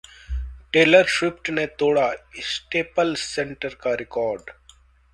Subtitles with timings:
[0.73, 2.09] Taylor Swift ने तोड़ा
[2.45, 4.49] Staples Center का रिकॉर्ड